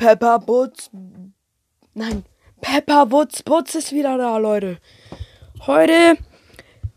Pepper 0.00 0.38
Butz. 0.38 0.88
Nein, 1.92 2.24
Pepper 2.62 3.10
Wutz 3.10 3.42
Butz 3.42 3.74
ist 3.74 3.92
wieder 3.92 4.16
da, 4.16 4.38
Leute. 4.38 4.78
Heute 5.66 6.16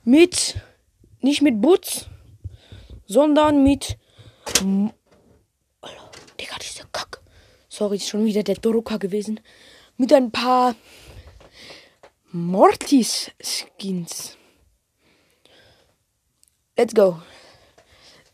mit, 0.05 0.55
nicht 1.20 1.42
mit 1.42 1.60
Butz, 1.60 2.05
sondern 3.05 3.62
mit. 3.62 3.97
Alter, 5.81 6.12
Digga, 6.39 6.55
dieser 6.62 6.86
Kack. 6.94 7.21
Sorry, 7.68 7.97
ist 7.97 8.08
schon 8.08 8.24
wieder 8.24 8.44
der 8.44 8.55
Drucker 8.55 8.99
gewesen. 8.99 9.42
Mit 9.97 10.13
ein 10.13 10.31
paar 10.31 10.74
Mortis-Skins. 12.31 14.38
Let's 16.77 16.95
go. 16.95 17.22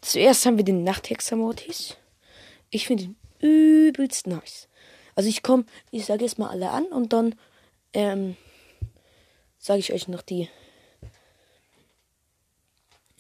Zuerst 0.01 0.45
haben 0.45 0.57
wir 0.57 0.63
den 0.63 0.83
Nachthexer 0.83 1.37
Mortis. 1.37 1.97
Ich 2.69 2.85
finde 2.85 3.05
ihn 3.05 3.18
übelst 3.39 4.27
nice. 4.27 4.67
Also 5.15 5.29
ich 5.29 5.43
komme, 5.43 5.65
ich 5.91 6.05
sage 6.05 6.23
jetzt 6.23 6.39
mal 6.39 6.49
alle 6.49 6.69
an 6.71 6.85
und 6.85 7.13
dann 7.13 7.35
ähm, 7.93 8.35
sage 9.57 9.79
ich 9.79 9.93
euch 9.93 10.07
noch 10.07 10.21
die, 10.21 10.49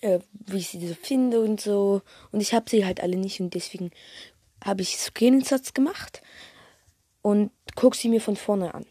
äh, 0.01 0.19
wie 0.31 0.57
ich 0.57 0.69
sie 0.69 0.87
so 0.87 0.95
finde 0.95 1.41
und 1.41 1.59
so. 1.59 2.01
Und 2.31 2.41
ich 2.41 2.53
habe 2.53 2.69
sie 2.69 2.85
halt 2.85 3.01
alle 3.01 3.17
nicht 3.17 3.39
und 3.39 3.53
deswegen 3.53 3.91
habe 4.63 4.81
ich 4.81 4.97
Screenshots 4.97 5.73
gemacht 5.73 6.21
und 7.21 7.51
gucke 7.75 7.97
sie 7.97 8.09
mir 8.09 8.21
von 8.21 8.35
vorne 8.35 8.73
an. 8.73 8.85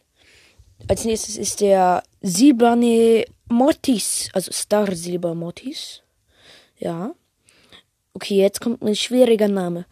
Als 0.86 1.04
nächstes 1.04 1.36
ist 1.36 1.60
der 1.60 2.02
Silberne 2.20 3.24
Mortis, 3.48 4.28
also 4.32 4.52
Star 4.52 4.94
Silber 4.94 5.34
Mortis. 5.34 6.02
Ja. 6.78 7.14
Okay, 8.14 8.36
jetzt 8.36 8.60
kommt 8.60 8.82
ein 8.82 8.94
schwieriger 8.94 9.48
Name. 9.48 9.86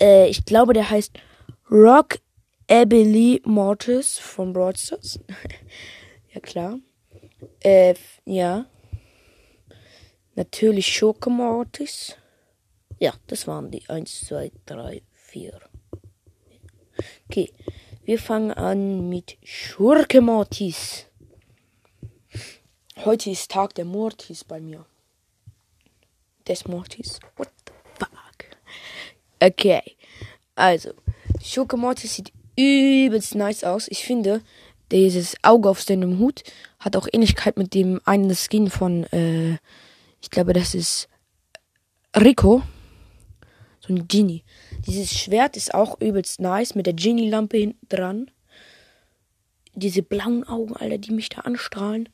Äh, 0.00 0.28
ich 0.28 0.44
glaube, 0.44 0.72
der 0.72 0.90
heißt 0.90 1.12
Rock 1.70 2.18
Abilene 2.68 3.40
Mortis 3.44 4.18
von 4.18 4.52
Broadstars. 4.52 5.20
ja, 6.32 6.40
klar. 6.40 6.78
Äh, 7.60 7.94
ja. 8.24 8.66
Natürlich 10.34 10.86
Schurke 10.86 11.30
Mortis. 11.30 12.16
Ja, 12.98 13.14
das 13.26 13.46
waren 13.46 13.70
die. 13.70 13.88
Eins, 13.88 14.20
zwei, 14.26 14.52
drei, 14.66 15.02
vier. 15.12 15.60
Okay. 17.28 17.52
Wir 18.04 18.18
fangen 18.20 18.52
an 18.52 19.08
mit 19.08 19.36
Schurke 19.42 20.20
Mortis. 20.20 21.06
Heute 23.04 23.30
ist 23.30 23.50
Tag 23.50 23.74
der 23.74 23.84
Mortis 23.84 24.44
bei 24.44 24.60
mir. 24.60 24.86
Des 26.46 26.66
Mortis. 26.66 27.18
What 27.36 27.50
the 27.66 27.72
fuck? 27.98 28.56
Okay. 29.40 29.95
Also, 30.56 30.90
Schurke 31.42 31.76
Mortis 31.76 32.16
sieht 32.16 32.32
übelst 32.56 33.34
nice 33.34 33.62
aus. 33.62 33.88
Ich 33.88 34.04
finde, 34.04 34.40
dieses 34.90 35.36
Auge 35.42 35.68
auf 35.68 35.82
seinem 35.82 36.18
Hut 36.18 36.42
hat 36.78 36.96
auch 36.96 37.06
Ähnlichkeit 37.12 37.58
mit 37.58 37.74
dem 37.74 38.00
einen 38.04 38.34
Skin 38.34 38.70
von, 38.70 39.04
äh, 39.12 39.58
ich 40.20 40.30
glaube, 40.30 40.54
das 40.54 40.74
ist 40.74 41.08
Rico. 42.16 42.62
So 43.80 43.92
ein 43.92 44.08
Genie. 44.08 44.42
Dieses 44.86 45.12
Schwert 45.12 45.56
ist 45.56 45.74
auch 45.74 46.00
übelst 46.00 46.40
nice 46.40 46.74
mit 46.74 46.86
der 46.86 46.94
Genie-Lampe 46.94 47.58
hinten 47.58 47.86
dran. 47.88 48.30
Diese 49.74 50.02
blauen 50.02 50.42
Augen, 50.44 50.74
Alter, 50.74 50.98
die 50.98 51.12
mich 51.12 51.28
da 51.28 51.42
anstrahlen. 51.42 52.08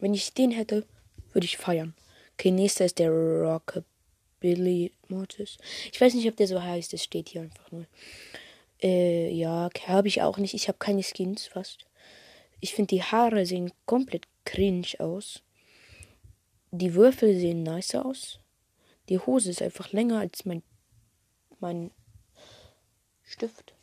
Wenn 0.00 0.12
ich 0.12 0.34
den 0.34 0.50
hätte, 0.50 0.84
würde 1.32 1.44
ich 1.44 1.56
feiern. 1.56 1.94
Okay, 2.32 2.50
nächster 2.50 2.84
ist 2.84 2.98
der 2.98 3.12
Rockabilly 4.44 4.92
Mortis. 5.08 5.56
Ich 5.90 6.00
weiß 6.00 6.14
nicht, 6.14 6.28
ob 6.28 6.36
der 6.36 6.46
so 6.46 6.62
heißt, 6.62 6.92
das 6.92 7.02
steht 7.02 7.30
hier 7.30 7.42
einfach 7.42 7.70
nur. 7.72 7.86
Äh, 8.82 9.30
ja, 9.30 9.70
habe 9.86 10.08
ich 10.08 10.22
auch 10.22 10.38
nicht. 10.38 10.54
Ich 10.54 10.68
habe 10.68 10.78
keine 10.78 11.02
Skins 11.02 11.46
fast. 11.46 11.86
Ich 12.60 12.74
finde, 12.74 12.94
die 12.94 13.02
Haare 13.02 13.46
sehen 13.46 13.72
komplett 13.86 14.26
cringe 14.44 14.88
aus. 14.98 15.42
Die 16.70 16.94
Würfel 16.94 17.38
sehen 17.38 17.62
nice 17.62 17.94
aus. 17.94 18.40
Die 19.08 19.18
Hose 19.18 19.50
ist 19.50 19.62
einfach 19.62 19.92
länger 19.92 20.18
als 20.18 20.44
mein, 20.44 20.62
mein 21.60 21.90
Stift. 23.22 23.74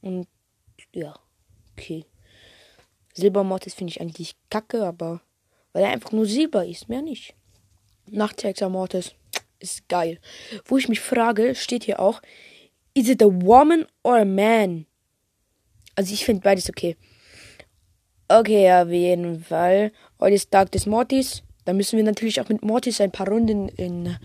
Und 0.00 0.28
ja, 0.94 1.18
okay. 1.72 2.04
Silbermortis 3.14 3.74
finde 3.74 3.90
ich 3.90 4.00
eigentlich 4.00 4.36
kacke, 4.48 4.84
aber 4.84 5.20
weil 5.72 5.84
er 5.84 5.90
einfach 5.90 6.12
nur 6.12 6.26
Silber 6.26 6.66
ist, 6.66 6.88
mehr 6.88 7.02
nicht. 7.02 7.34
Nachthexer 8.06 8.68
Mortis 8.68 9.14
ist 9.62 9.88
geil. 9.88 10.20
Wo 10.64 10.76
ich 10.76 10.88
mich 10.88 11.00
frage, 11.00 11.54
steht 11.54 11.84
hier 11.84 12.00
auch, 12.00 12.20
Is 12.94 13.08
it 13.08 13.22
a 13.22 13.26
woman 13.26 13.86
or 14.02 14.18
a 14.18 14.24
man? 14.24 14.86
Also 15.96 16.12
ich 16.12 16.24
finde 16.24 16.42
beides 16.42 16.68
okay. 16.68 16.96
Okay, 18.28 18.70
auf 18.72 18.90
jeden 18.90 19.42
Fall. 19.42 19.92
Heute 20.20 20.34
ist 20.34 20.50
Tag 20.50 20.70
des 20.72 20.86
Mortis. 20.86 21.42
Da 21.64 21.72
müssen 21.72 21.96
wir 21.96 22.04
natürlich 22.04 22.40
auch 22.40 22.48
mit 22.48 22.62
Mortis 22.62 23.00
ein 23.00 23.12
paar 23.12 23.28
Runden 23.28 23.68
in. 23.68 24.18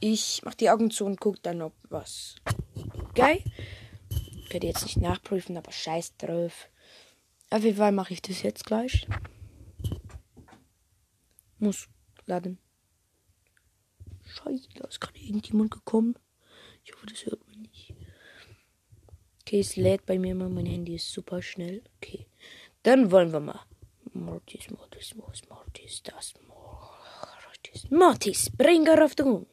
Ich 0.00 0.42
mach 0.44 0.54
die 0.54 0.70
Augen 0.70 0.90
zu 0.90 1.06
und 1.06 1.20
guck 1.20 1.42
dann, 1.42 1.62
ob 1.62 1.72
was. 1.88 2.36
Geil. 3.14 3.42
Ich 4.10 4.52
werde 4.52 4.66
jetzt 4.66 4.82
nicht 4.82 4.98
nachprüfen, 4.98 5.56
aber 5.56 5.72
scheiß 5.72 6.16
drauf. 6.16 6.68
Auf 7.50 7.64
jeden 7.64 7.78
Fall 7.78 7.92
mache 7.92 8.12
ich 8.12 8.22
das 8.22 8.42
jetzt 8.42 8.64
gleich. 8.64 9.06
Muss 11.58 11.88
laden. 12.26 12.58
Scheiße, 14.38 14.68
da 14.74 14.84
ist 14.86 15.00
gerade 15.00 15.18
irgendjemand 15.18 15.70
gekommen. 15.70 16.14
Ich 16.84 16.94
hoffe, 16.94 17.06
das 17.06 17.26
hört 17.26 17.46
man 17.46 17.62
nicht. 17.62 17.94
Okay, 19.42 19.60
es 19.60 19.76
lädt 19.76 20.06
bei 20.06 20.18
mir 20.18 20.32
immer. 20.32 20.48
Mein 20.48 20.66
Handy 20.66 20.94
ist 20.94 21.12
super 21.12 21.42
schnell. 21.42 21.82
Okay. 21.96 22.26
Dann 22.82 23.10
wollen 23.10 23.32
wir 23.32 23.40
mal. 23.40 23.60
Mortis, 24.12 24.70
Mortis, 24.70 25.14
Mortis, 25.14 25.48
Mortis, 25.48 26.02
das 26.02 26.34
Mortis. 26.46 27.90
Mortis, 27.90 28.50
Bringer 28.56 29.04
auf 29.04 29.14
den 29.14 29.26
Ruhm. 29.26 29.46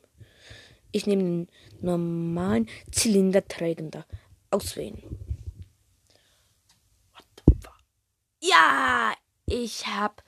Ich 0.91 1.07
nehme 1.07 1.23
den 1.23 1.49
normalen 1.81 2.69
Zylinderträgender. 2.91 4.05
Auswählen. 4.51 5.01
What 7.13 7.25
the 7.37 7.53
fuck? 7.61 7.77
Ja, 8.41 9.13
ich 9.45 9.87
hab 9.87 10.23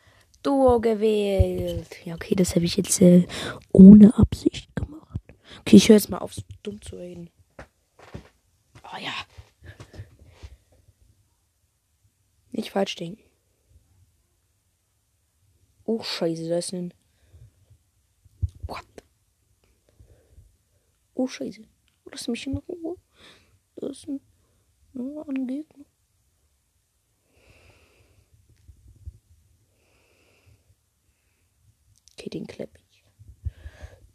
Duo 0.47 0.79
gewählt. 0.79 2.05
Ja, 2.05 2.15
okay, 2.15 2.33
das 2.33 2.55
habe 2.55 2.63
ich 2.63 2.77
jetzt 2.77 3.01
äh, 3.01 3.27
ohne 3.73 4.17
Absicht 4.17 4.73
gemacht. 4.77 5.19
Okay, 5.59 5.75
ich 5.75 5.89
höre 5.89 5.97
jetzt 5.97 6.09
mal 6.09 6.19
auf, 6.19 6.33
dumm 6.63 6.81
zu 6.81 6.95
reden. 6.95 7.29
Oh 8.81 8.97
ja. 8.97 9.11
Nicht 12.53 12.71
falsch 12.71 12.95
denken. 12.95 13.21
Oh, 15.83 16.01
scheiße, 16.01 16.47
das 16.47 16.67
ist 16.67 16.73
ein... 16.73 16.93
What? 18.67 18.85
Oh, 21.13 21.27
scheiße. 21.27 21.63
Lass 22.09 22.29
mich 22.29 22.47
in 22.47 22.55
Ruhe. 22.55 22.95
Das 23.75 23.97
ist 23.97 24.07
ein... 24.07 24.21
Nur 24.93 25.27
ein 25.27 25.45
Gegner. 25.45 25.83
Klepp 32.29 32.77
ich. 32.77 33.03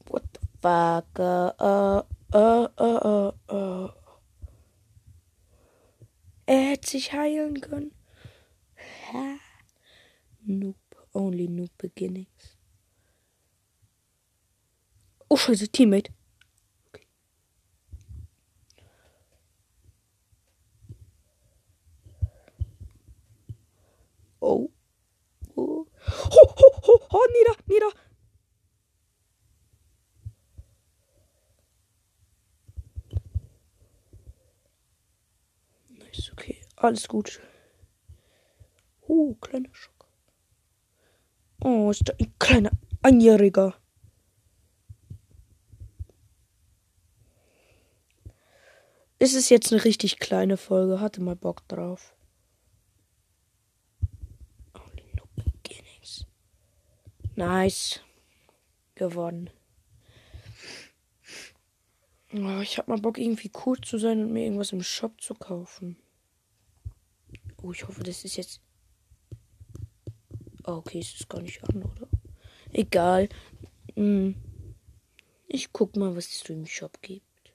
What 0.06 0.22
the 0.34 0.40
fuck? 0.60 1.18
Uh, 1.18 1.52
uh, 1.60 2.02
uh, 2.32 2.68
uh, 2.78 3.32
uh. 3.50 3.88
Er 6.46 6.70
hätte 6.70 6.90
sich 6.90 7.12
heilen 7.12 7.60
können. 7.60 7.92
Ha. 9.12 9.36
Noob. 10.44 10.76
Only 11.14 11.48
noob 11.48 11.70
beginnings. 11.78 12.56
Oh, 15.28 15.36
scheiße, 15.36 15.68
Teammate. 15.68 16.10
Okay. 16.88 17.06
Oh. 24.40 24.70
Oh. 25.54 25.86
Ho, 26.06 26.42
ho, 26.58 26.80
ho, 26.82 27.00
ho, 27.10 27.20
nieder, 27.32 27.56
nieder. 27.66 27.92
Nice, 35.88 36.30
okay. 36.32 36.60
Alles 36.82 37.06
gut. 37.06 37.40
Oh, 39.06 39.34
kleiner 39.34 39.72
Schock. 39.72 40.08
Oh, 41.60 41.92
ist 41.92 42.08
da 42.08 42.12
ein 42.18 42.34
kleiner 42.40 42.72
Einjähriger. 43.02 43.76
Es 49.20 49.34
ist 49.34 49.48
jetzt 49.48 49.72
eine 49.72 49.84
richtig 49.84 50.18
kleine 50.18 50.56
Folge. 50.56 51.00
Hatte 51.00 51.22
mal 51.22 51.36
Bock 51.36 51.68
drauf. 51.68 52.16
Nice. 57.36 58.00
Gewonnen. 58.96 59.50
Oh, 62.32 62.60
ich 62.60 62.76
hab 62.76 62.88
mal 62.88 62.98
Bock, 62.98 63.18
irgendwie 63.18 63.52
cool 63.64 63.80
zu 63.80 63.98
sein 63.98 64.20
und 64.24 64.32
mir 64.32 64.42
irgendwas 64.42 64.72
im 64.72 64.82
Shop 64.82 65.20
zu 65.20 65.34
kaufen. 65.34 66.01
Oh, 67.62 67.72
ich 67.72 67.86
hoffe, 67.86 68.02
das 68.02 68.24
ist 68.24 68.36
jetzt. 68.36 68.60
Oh, 70.64 70.72
okay, 70.72 70.98
es 70.98 71.14
ist 71.14 71.28
gar 71.28 71.40
nicht 71.40 71.62
an, 71.64 71.84
oder? 71.84 72.08
Egal. 72.72 73.28
Hm. 73.94 74.34
Ich 75.46 75.72
guck 75.72 75.96
mal, 75.96 76.16
was 76.16 76.26
es 76.26 76.48
im 76.50 76.66
Shop 76.66 77.00
gibt. 77.02 77.52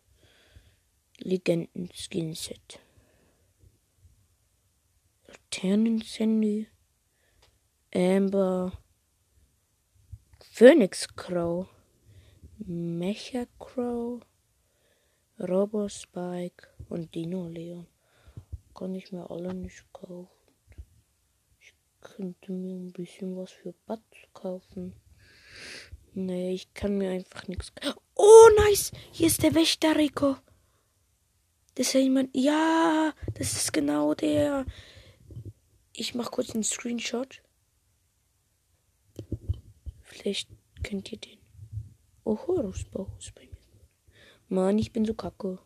Legenden 1.19 1.89
Skin 1.93 2.33
Set. 2.33 2.79
Laternensandy. 5.27 6.67
Amber. 7.93 8.71
Phoenix 10.39 11.07
Crow. 11.15 11.67
Mecha 12.59 13.45
Crow. 13.59 14.21
Robo 15.39 15.89
Spike 15.89 16.67
und 16.89 17.13
Dino 17.13 17.47
Leon. 17.47 17.87
Kann 18.77 18.93
ich 18.93 19.11
mir 19.11 19.29
alle 19.29 19.53
nicht 19.55 19.91
kaufen. 19.91 20.29
Ich 21.59 21.73
könnte 21.99 22.51
mir 22.51 22.75
ein 22.75 22.91
bisschen 22.91 23.35
was 23.35 23.51
für 23.51 23.73
Bats 23.87 24.03
kaufen. 24.33 24.93
Nee, 26.13 26.53
ich 26.53 26.73
kann 26.75 26.97
mir 26.97 27.09
einfach 27.11 27.47
nichts. 27.47 27.71
Oh, 28.15 28.49
nice! 28.67 28.91
Hier 29.11 29.27
ist 29.27 29.41
der 29.41 29.55
Wächter, 29.55 29.95
Rico. 29.95 30.37
Das 31.75 31.87
ist 31.87 31.93
ja 31.93 31.99
jemand. 32.01 32.29
Ja, 32.35 33.13
das 33.33 33.53
ist 33.53 33.73
genau 33.73 34.13
der. 34.13 34.65
Ich 35.93 36.13
mach 36.15 36.31
kurz 36.31 36.53
einen 36.53 36.63
Screenshot. 36.63 37.41
Vielleicht 40.01 40.49
kennt 40.83 41.11
ihr 41.11 41.17
den. 41.17 41.39
Oh, 42.23 42.37
Horusbau 42.45 43.07
ist 43.17 43.33
bei 43.35 43.43
mir. 43.45 43.57
Mann, 44.49 44.77
ich 44.77 44.91
bin 44.91 45.05
so 45.05 45.13
kacke. 45.13 45.59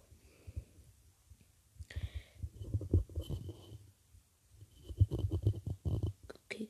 Okay. 6.45 6.69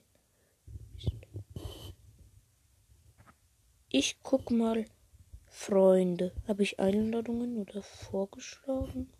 Ich 4.03 4.17
guck 4.23 4.49
mal. 4.49 4.85
Freunde. 5.45 6.33
Habe 6.47 6.63
ich 6.63 6.79
Einladungen 6.79 7.59
oder 7.59 7.83
vorgeschlagen? 7.83 9.13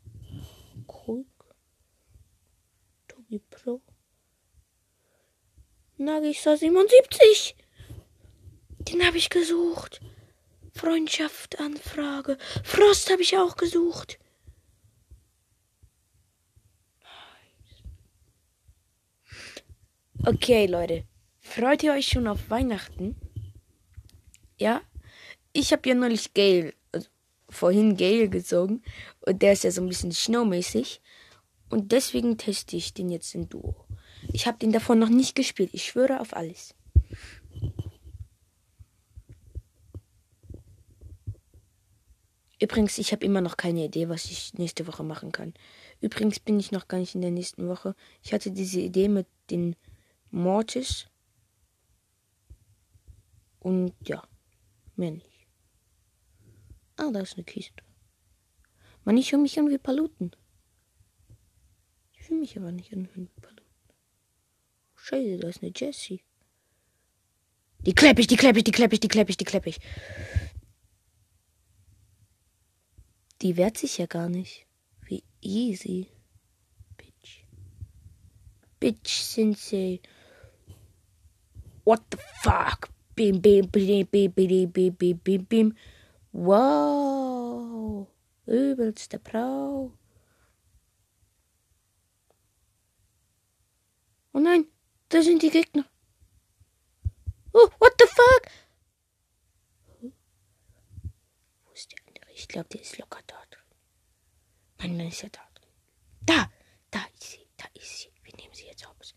Krug. 0.87 1.27
Tobi 3.07 3.37
Pro. 3.51 3.79
Nagistar 5.97 6.57
77. 6.57 7.55
Den 8.79 9.05
habe 9.05 9.17
ich 9.17 9.29
gesucht. 9.29 10.01
Freundschaft, 10.73 11.59
Anfrage. 11.59 12.39
Frost 12.63 13.11
habe 13.11 13.21
ich 13.21 13.37
auch 13.37 13.57
gesucht. 13.57 14.17
Okay, 20.25 20.65
Leute. 20.65 21.05
Freut 21.39 21.83
ihr 21.83 21.93
euch 21.93 22.07
schon 22.07 22.27
auf 22.27 22.49
Weihnachten? 22.49 23.15
Ja? 24.61 24.81
Ich 25.53 25.73
habe 25.73 25.89
ja 25.89 25.95
neulich 25.95 26.35
Gale, 26.35 26.75
also 26.91 27.09
vorhin 27.49 27.97
Gale 27.97 28.29
gezogen. 28.29 28.83
Und 29.25 29.41
der 29.41 29.53
ist 29.53 29.63
ja 29.63 29.71
so 29.71 29.81
ein 29.81 29.87
bisschen 29.87 30.11
schnaumäßig. 30.11 31.01
Und 31.69 31.91
deswegen 31.91 32.37
teste 32.37 32.77
ich 32.77 32.93
den 32.93 33.09
jetzt 33.09 33.33
in 33.33 33.49
Duo. 33.49 33.75
Ich 34.31 34.45
habe 34.45 34.59
den 34.59 34.71
davon 34.71 34.99
noch 34.99 35.09
nicht 35.09 35.35
gespielt. 35.35 35.71
Ich 35.73 35.85
schwöre 35.85 36.19
auf 36.19 36.35
alles. 36.35 36.75
Übrigens, 42.61 42.99
ich 42.99 43.11
habe 43.11 43.25
immer 43.25 43.41
noch 43.41 43.57
keine 43.57 43.85
Idee, 43.85 44.09
was 44.09 44.25
ich 44.25 44.53
nächste 44.53 44.85
Woche 44.85 45.03
machen 45.03 45.31
kann. 45.31 45.55
Übrigens 46.01 46.39
bin 46.39 46.59
ich 46.59 46.71
noch 46.71 46.87
gar 46.87 46.99
nicht 46.99 47.15
in 47.15 47.21
der 47.21 47.31
nächsten 47.31 47.67
Woche. 47.67 47.95
Ich 48.21 48.31
hatte 48.31 48.51
diese 48.51 48.79
Idee 48.79 49.07
mit 49.07 49.25
den 49.49 49.75
Mortis. 50.29 51.07
Und 53.59 53.93
ja, 54.07 54.23
mehr 55.01 55.11
nicht. 55.11 55.47
Ah, 56.95 57.11
da 57.11 57.19
ist 57.19 57.35
eine 57.35 57.43
Kiste. 57.43 57.83
Man, 59.03 59.17
ich 59.17 59.31
höre 59.31 59.39
mich 59.39 59.59
an 59.59 59.69
wie 59.69 59.77
Paluten. 59.77 60.31
Ich 62.13 62.21
fühle 62.21 62.41
mich 62.41 62.57
aber 62.57 62.71
nicht 62.71 62.93
an 62.93 63.09
wie 63.13 63.25
Paluten. 63.41 63.65
Scheiße, 64.95 65.37
da 65.37 65.49
ist 65.49 65.63
eine 65.63 65.73
Jessie. 65.75 66.23
Die 67.79 67.95
klepp 67.95 68.19
ich, 68.19 68.27
die 68.27 68.37
klepp 68.37 68.55
ich, 68.57 68.63
die 68.63 68.71
klepp 68.71 68.93
ich, 68.93 68.99
die 68.99 69.07
klepp 69.07 69.29
ich, 69.29 69.37
die 69.37 69.45
klepp 69.45 69.65
ich. 69.65 69.79
Die 73.41 73.57
wehrt 73.57 73.79
sich 73.79 73.97
ja 73.97 74.05
gar 74.05 74.29
nicht. 74.29 74.67
Wie 75.01 75.23
easy. 75.41 76.07
Bitch. 76.95 77.47
Bitch 78.79 79.23
Sensei. 79.23 79.99
What 81.83 82.03
the 82.11 82.19
fuck? 82.43 82.91
Bim, 83.21 83.39
bim, 83.39 83.67
bim, 83.67 84.07
bim, 84.11 84.31
bim, 84.31 84.71
bim, 84.71 84.93
bim, 84.93 85.17
bim, 85.23 85.43
bim. 85.45 85.75
Wow. 86.33 88.07
Übelste 88.47 89.19
Brau. 89.19 89.91
Oh 94.33 94.39
nein, 94.39 94.65
da 95.09 95.21
sind 95.21 95.43
die 95.43 95.51
Gegner. 95.51 95.85
Oh, 97.53 97.69
what 97.77 97.93
the 97.99 98.07
fuck? 98.07 98.43
Wo 100.01 101.71
ist 101.73 101.91
der 101.91 101.99
andere? 102.07 102.31
Ich 102.33 102.47
glaube, 102.47 102.69
der 102.69 102.81
ist 102.81 102.97
locker 102.97 103.21
drin. 103.27 103.37
Nein, 104.79 104.97
dann 104.97 105.07
ist 105.09 105.21
er 105.23 105.29
da 105.29 105.41
drin. 105.53 105.69
Da, 106.25 106.51
da 106.89 107.05
ist 107.13 107.23
sie, 107.33 107.47
da 107.55 107.65
ist 107.75 107.99
sie. 107.99 108.11
Wir 108.23 108.33
nehmen 108.37 108.55
sie 108.55 108.65
jetzt 108.65 108.87
aus. 108.87 109.13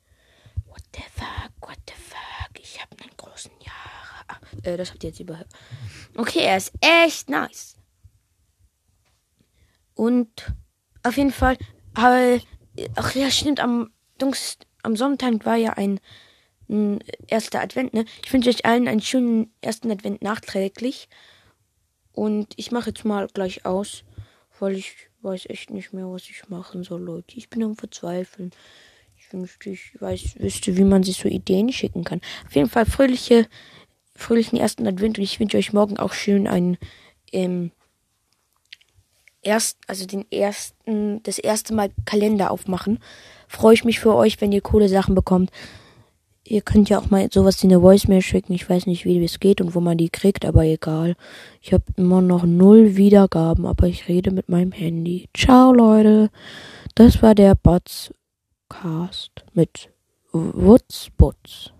What 0.67 0.83
the 0.95 1.03
fuck, 1.03 1.53
what 1.67 1.79
the 1.89 1.95
fuck? 1.95 2.59
Ich 2.59 2.81
habe 2.83 2.97
einen 3.00 3.17
großen 3.17 3.53
Jahr. 3.61 4.25
Ah, 4.27 4.41
äh, 4.64 4.76
das 4.76 4.90
habt 4.90 5.05
ihr 5.05 5.11
jetzt 5.11 5.20
überhört. 5.20 5.49
Okay, 6.16 6.40
er 6.40 6.56
ist 6.56 6.72
echt 6.81 7.28
nice. 7.28 7.76
Und 9.94 10.52
auf 11.02 11.16
jeden 11.16 11.32
Fall, 11.32 11.56
äh, 11.96 12.40
ach 12.96 13.14
ja, 13.14 13.31
stimmt, 13.31 13.61
am 13.61 13.90
am 14.82 14.96
Sonntag 14.96 15.44
war 15.44 15.56
ja 15.56 15.72
ein, 15.72 16.00
ein 16.69 17.00
erster 17.26 17.61
Advent, 17.61 17.94
ne? 17.94 18.05
Ich 18.25 18.32
wünsche 18.32 18.50
euch 18.50 18.64
allen 18.64 18.88
einen 18.88 19.00
schönen 19.00 19.52
ersten 19.61 19.90
Advent 19.90 20.22
nachträglich. 20.22 21.08
Und 22.12 22.55
ich 22.56 22.70
mache 22.70 22.90
jetzt 22.90 23.05
mal 23.05 23.26
gleich 23.32 23.66
aus, 23.66 24.05
weil 24.61 24.76
ich 24.76 24.94
weiß 25.22 25.46
echt 25.46 25.70
nicht 25.70 25.92
mehr, 25.92 26.11
was 26.11 26.28
ich 26.28 26.49
machen 26.49 26.85
soll, 26.85 27.02
Leute. 27.02 27.37
Ich 27.37 27.50
bin 27.50 27.64
am 27.64 27.76
Verzweifeln. 27.76 28.52
Ich 29.16 29.33
wünschte, 29.33 29.71
ich 29.71 30.00
weiß, 30.00 30.38
wüsste, 30.38 30.76
wie 30.76 30.85
man 30.85 31.02
sich 31.02 31.16
so 31.16 31.28
Ideen 31.28 31.73
schicken 31.73 32.04
kann. 32.04 32.21
Auf 32.47 32.54
jeden 32.54 32.68
Fall 32.68 32.87
fröhliche, 32.87 33.49
fröhlichen 34.16 34.59
ersten 34.59 34.87
Advent 34.87 35.18
und 35.18 35.25
ich 35.25 35.40
wünsche 35.40 35.56
euch 35.56 35.73
morgen 35.73 35.99
auch 35.99 36.12
schön 36.12 36.47
einen, 36.47 36.78
ähm, 37.33 37.73
erst, 39.42 39.78
also 39.87 40.06
den 40.06 40.30
ersten, 40.30 41.23
das 41.23 41.38
erste 41.38 41.75
Mal 41.75 41.90
Kalender 42.04 42.50
aufmachen. 42.50 42.99
Freue 43.49 43.75
ich 43.75 43.85
mich 43.85 44.00
für 44.00 44.14
euch, 44.14 44.40
wenn 44.40 44.52
ihr 44.52 44.61
coole 44.61 44.88
Sachen 44.88 45.14
bekommt. 45.14 45.50
Ihr 46.47 46.61
könnt 46.61 46.90
ja 46.90 46.99
auch 46.99 47.09
mal 47.09 47.26
sowas 47.33 47.62
in 47.64 47.71
eine 47.71 47.80
Voicemail 47.80 48.21
schicken. 48.21 48.52
Ich 48.52 48.68
weiß 48.68 48.87
nicht, 48.87 49.06
wie 49.06 49.23
es 49.25 49.40
geht 49.40 49.62
und 49.62 49.75
wo 49.75 49.80
man 49.80 49.97
die 49.97 50.11
kriegt, 50.11 50.44
aber 50.44 50.64
egal. 50.64 51.16
Ich 51.62 51.73
habe 51.73 51.85
immer 51.97 52.21
noch 52.21 52.44
null 52.44 52.97
Wiedergaben, 52.97 53.64
aber 53.64 53.87
ich 53.87 54.09
rede 54.09 54.30
mit 54.30 54.50
meinem 54.50 54.73
Handy. 54.73 55.28
Ciao, 55.35 55.73
Leute. 55.73 56.30
Das 56.94 57.23
war 57.23 57.35
der 57.35 57.54
Botscast 57.54 58.12
mit 59.54 59.90
Wutzbutz. 60.33 61.74